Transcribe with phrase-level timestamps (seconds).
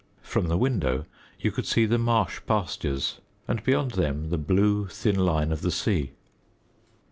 [0.23, 1.05] From the window
[1.39, 5.69] you could see the marsh pastures, and beyond them the blue, thin line of the
[5.69, 6.13] sea.